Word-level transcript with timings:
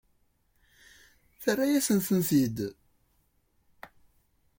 Terra-yasent-tent-id? 1.41 2.57